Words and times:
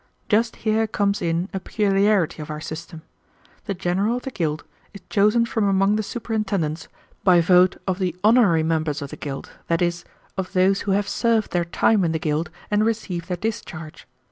Just 0.29 0.55
here 0.55 0.87
comes 0.87 1.21
in 1.21 1.47
a 1.53 1.59
peculiarity 1.59 2.41
of 2.41 2.49
our 2.49 2.59
system. 2.59 3.03
The 3.65 3.75
general 3.75 4.17
of 4.17 4.23
the 4.23 4.31
guild 4.31 4.63
is 4.95 5.01
chosen 5.11 5.45
from 5.45 5.67
among 5.69 5.95
the 5.95 6.01
superintendents 6.01 6.87
by 7.23 7.39
vote 7.39 7.79
of 7.85 7.99
the 7.99 8.15
honorary 8.23 8.63
members 8.63 9.03
of 9.03 9.11
the 9.11 9.15
guild, 9.15 9.51
that 9.67 9.79
is, 9.79 10.03
of 10.37 10.53
those 10.53 10.81
who 10.89 10.91
have 10.93 11.07
served 11.07 11.51
their 11.51 11.65
time 11.65 12.03
in 12.03 12.13
the 12.13 12.17
guild 12.17 12.49
and 12.71 12.83
received 12.83 13.27
their 13.27 13.37
discharge. 13.37 14.07